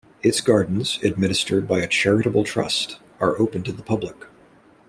[0.23, 4.25] Its gardens, administered by a charitable trust, are open to the public.